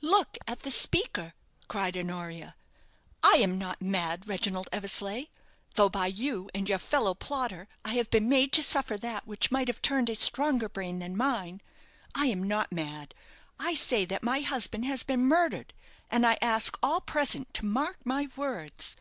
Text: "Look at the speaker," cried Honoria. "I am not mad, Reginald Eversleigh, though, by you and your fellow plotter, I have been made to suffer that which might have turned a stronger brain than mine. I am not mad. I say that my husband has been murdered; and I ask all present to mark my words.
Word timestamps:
"Look 0.00 0.38
at 0.48 0.60
the 0.60 0.70
speaker," 0.70 1.34
cried 1.68 1.98
Honoria. 1.98 2.56
"I 3.22 3.34
am 3.42 3.58
not 3.58 3.82
mad, 3.82 4.26
Reginald 4.26 4.70
Eversleigh, 4.72 5.24
though, 5.74 5.90
by 5.90 6.06
you 6.06 6.48
and 6.54 6.66
your 6.66 6.78
fellow 6.78 7.12
plotter, 7.12 7.68
I 7.84 7.92
have 7.96 8.08
been 8.08 8.26
made 8.26 8.54
to 8.54 8.62
suffer 8.62 8.96
that 8.96 9.26
which 9.26 9.50
might 9.50 9.68
have 9.68 9.82
turned 9.82 10.08
a 10.08 10.14
stronger 10.14 10.70
brain 10.70 11.00
than 11.00 11.14
mine. 11.14 11.60
I 12.14 12.24
am 12.28 12.42
not 12.42 12.72
mad. 12.72 13.14
I 13.60 13.74
say 13.74 14.06
that 14.06 14.22
my 14.22 14.40
husband 14.40 14.86
has 14.86 15.02
been 15.02 15.26
murdered; 15.26 15.74
and 16.10 16.26
I 16.26 16.38
ask 16.40 16.78
all 16.82 17.02
present 17.02 17.52
to 17.52 17.66
mark 17.66 17.98
my 18.02 18.30
words. 18.34 18.96